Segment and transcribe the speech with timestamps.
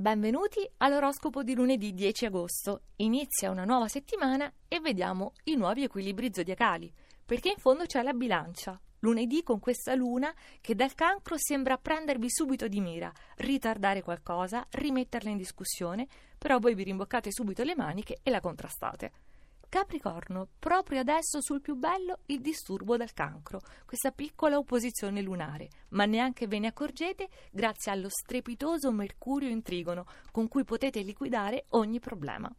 [0.00, 2.84] Benvenuti all'oroscopo di lunedì 10 agosto.
[2.96, 6.90] Inizia una nuova settimana e vediamo i nuovi equilibri zodiacali,
[7.22, 8.80] perché in fondo c'è la bilancia.
[9.00, 15.28] Lunedì con questa luna che dal cancro sembra prendervi subito di mira, ritardare qualcosa, rimetterla
[15.28, 16.08] in discussione,
[16.38, 19.12] però voi vi rimboccate subito le maniche e la contrastate.
[19.70, 26.06] Capricorno, proprio adesso sul più bello il disturbo dal cancro, questa piccola opposizione lunare, ma
[26.06, 32.00] neanche ve ne accorgete grazie allo strepitoso Mercurio in trigono con cui potete liquidare ogni
[32.00, 32.52] problema.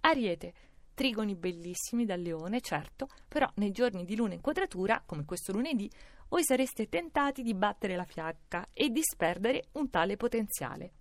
[0.00, 0.52] Ariete,
[0.92, 5.90] trigoni bellissimi dal leone, certo, però nei giorni di luna in quadratura, come questo lunedì,
[6.28, 10.92] voi sareste tentati di battere la fiacca e disperdere un tale potenziale.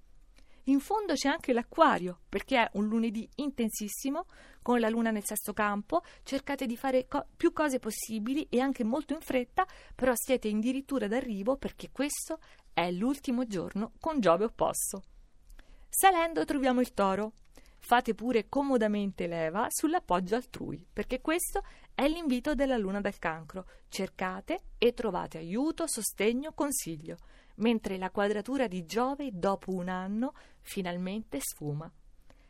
[0.66, 4.26] In fondo c'è anche l'acquario, perché è un lunedì intensissimo,
[4.62, 8.84] con la luna nel sesto campo, cercate di fare co- più cose possibili e anche
[8.84, 9.66] molto in fretta,
[9.96, 12.40] però siete addirittura d'arrivo perché questo
[12.74, 15.02] è l'ultimo giorno con Giove opposto.
[15.90, 17.34] Salendo troviamo il toro.
[17.92, 21.62] Fate pure comodamente leva sull'appoggio altrui, perché questo
[21.94, 23.66] è l'invito della luna del cancro.
[23.90, 27.18] Cercate e trovate aiuto, sostegno, consiglio
[27.56, 31.92] mentre la quadratura di Giove dopo un anno finalmente sfuma.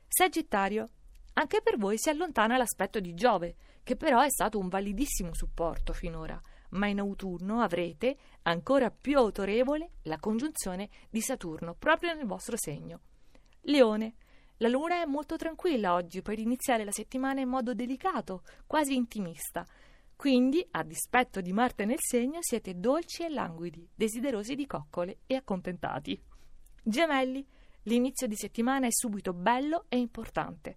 [0.07, 0.87] Sagittario.
[1.33, 5.91] Anche per voi si allontana l'aspetto di Giove, che però è stato un validissimo supporto
[5.91, 6.39] finora,
[6.73, 12.99] ma in autunno avrete, ancora più autorevole, la congiunzione di Saturno proprio nel vostro segno.
[13.61, 14.13] Leone.
[14.61, 19.65] La luna è molto tranquilla oggi per iniziare la settimana in modo delicato, quasi intimista,
[20.15, 25.33] quindi, a dispetto di Marte nel segno, siete dolci e languidi, desiderosi di coccole e
[25.33, 26.21] accontentati.
[26.83, 27.43] Gemelli,
[27.83, 30.75] l'inizio di settimana è subito bello e importante.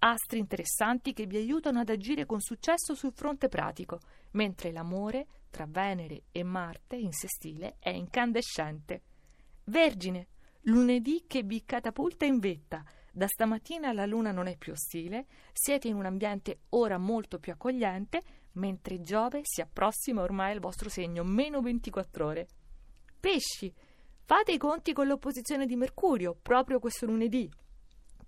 [0.00, 4.00] Astri interessanti che vi aiutano ad agire con successo sul fronte pratico,
[4.32, 9.00] mentre l'amore tra Venere e Marte in sestile è incandescente.
[9.64, 10.26] Vergine,
[10.64, 12.84] lunedì che vi catapulta in vetta.
[13.14, 17.52] Da stamattina la luna non è più ostile, siete in un ambiente ora molto più
[17.52, 22.48] accogliente, mentre Giove si approssima ormai al vostro segno, meno 24 ore.
[23.20, 23.70] Pesci,
[24.24, 27.50] fate i conti con l'opposizione di Mercurio, proprio questo lunedì.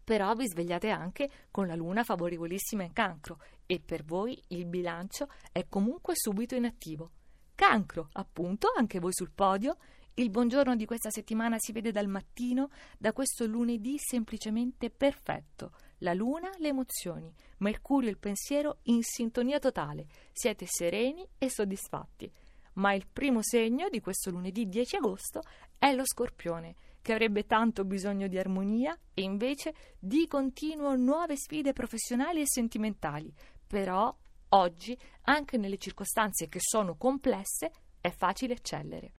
[0.05, 5.28] Però vi svegliate anche con la luna favorevolissima in cancro e per voi il bilancio
[5.50, 7.11] è comunque subito in attivo.
[7.55, 9.78] Cancro, appunto, anche voi sul podio.
[10.17, 15.73] Il buongiorno di questa settimana si vede dal mattino, da questo lunedì semplicemente perfetto.
[15.99, 20.07] La luna, le emozioni, Mercurio il pensiero in sintonia totale.
[20.31, 22.31] Siete sereni e soddisfatti.
[22.75, 25.43] Ma il primo segno di questo lunedì 10 agosto
[25.77, 31.73] è lo scorpione, che avrebbe tanto bisogno di armonia e invece di continuo nuove sfide
[31.73, 33.35] professionali e sentimentali.
[33.67, 34.17] Però
[34.51, 39.13] oggi, anche nelle circostanze che sono complesse, è facile eccellere.